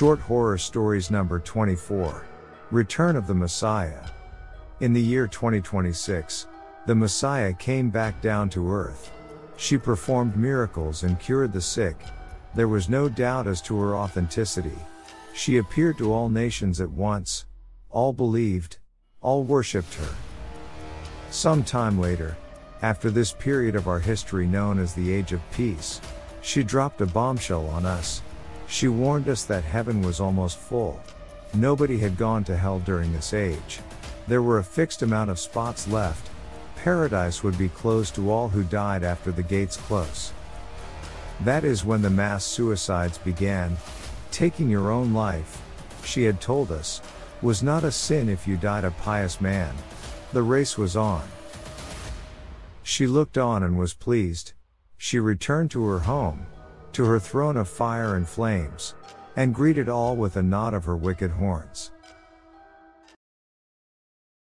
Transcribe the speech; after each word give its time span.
Short 0.00 0.20
Horror 0.20 0.56
Stories 0.56 1.10
number 1.10 1.38
24. 1.40 2.24
Return 2.70 3.16
of 3.16 3.26
the 3.26 3.34
Messiah. 3.34 4.02
In 4.80 4.94
the 4.94 5.02
year 5.02 5.26
2026, 5.26 6.46
the 6.86 6.94
Messiah 6.94 7.52
came 7.52 7.90
back 7.90 8.18
down 8.22 8.48
to 8.48 8.72
earth. 8.72 9.12
She 9.58 9.76
performed 9.76 10.38
miracles 10.38 11.02
and 11.02 11.20
cured 11.20 11.52
the 11.52 11.60
sick. 11.60 11.98
There 12.54 12.66
was 12.66 12.88
no 12.88 13.10
doubt 13.10 13.46
as 13.46 13.60
to 13.60 13.78
her 13.78 13.94
authenticity. 13.94 14.78
She 15.34 15.58
appeared 15.58 15.98
to 15.98 16.14
all 16.14 16.30
nations 16.30 16.80
at 16.80 16.90
once. 16.90 17.44
All 17.90 18.14
believed. 18.14 18.78
All 19.20 19.44
worshipped 19.44 19.92
her. 19.96 20.14
Some 21.30 21.62
time 21.62 22.00
later, 22.00 22.38
after 22.80 23.10
this 23.10 23.34
period 23.34 23.76
of 23.76 23.86
our 23.86 24.00
history 24.00 24.46
known 24.46 24.78
as 24.78 24.94
the 24.94 25.12
Age 25.12 25.34
of 25.34 25.42
Peace, 25.52 26.00
she 26.40 26.62
dropped 26.62 27.02
a 27.02 27.06
bombshell 27.06 27.66
on 27.66 27.84
us. 27.84 28.22
She 28.70 28.86
warned 28.86 29.28
us 29.28 29.44
that 29.46 29.64
heaven 29.64 30.00
was 30.00 30.20
almost 30.20 30.56
full. 30.56 31.02
Nobody 31.52 31.98
had 31.98 32.16
gone 32.16 32.44
to 32.44 32.56
hell 32.56 32.78
during 32.78 33.12
this 33.12 33.34
age. 33.34 33.80
There 34.28 34.42
were 34.42 34.60
a 34.60 34.64
fixed 34.64 35.02
amount 35.02 35.28
of 35.28 35.40
spots 35.40 35.88
left. 35.88 36.30
Paradise 36.76 37.42
would 37.42 37.58
be 37.58 37.68
closed 37.68 38.14
to 38.14 38.30
all 38.30 38.48
who 38.48 38.62
died 38.62 39.02
after 39.02 39.32
the 39.32 39.42
gates 39.42 39.76
close. 39.76 40.32
That 41.40 41.64
is 41.64 41.84
when 41.84 42.00
the 42.00 42.10
mass 42.10 42.44
suicides 42.44 43.18
began. 43.18 43.76
Taking 44.30 44.70
your 44.70 44.92
own 44.92 45.12
life, 45.12 45.60
she 46.04 46.22
had 46.22 46.40
told 46.40 46.70
us, 46.70 47.02
was 47.42 47.64
not 47.64 47.82
a 47.82 47.90
sin 47.90 48.28
if 48.28 48.46
you 48.46 48.56
died 48.56 48.84
a 48.84 48.92
pious 48.92 49.40
man. 49.40 49.74
The 50.32 50.42
race 50.42 50.78
was 50.78 50.96
on. 50.96 51.24
She 52.84 53.08
looked 53.08 53.36
on 53.36 53.64
and 53.64 53.76
was 53.76 53.94
pleased. 53.94 54.52
She 54.96 55.18
returned 55.18 55.72
to 55.72 55.84
her 55.86 56.00
home, 56.00 56.46
to 56.92 57.04
her 57.04 57.18
throne 57.18 57.56
of 57.56 57.68
fire 57.68 58.16
and 58.16 58.28
flames, 58.28 58.94
and 59.36 59.54
greeted 59.54 59.88
all 59.88 60.16
with 60.16 60.36
a 60.36 60.42
nod 60.42 60.74
of 60.74 60.84
her 60.84 60.96
wicked 60.96 61.30
horns. 61.30 61.90